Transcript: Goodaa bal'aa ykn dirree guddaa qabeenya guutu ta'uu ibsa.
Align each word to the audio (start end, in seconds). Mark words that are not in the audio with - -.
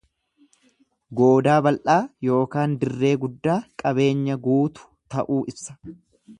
Goodaa 1.19 1.57
bal'aa 1.67 1.97
ykn 2.29 2.75
dirree 2.85 3.13
guddaa 3.27 3.61
qabeenya 3.85 4.41
guutu 4.49 4.91
ta'uu 5.17 5.43
ibsa. 5.55 5.81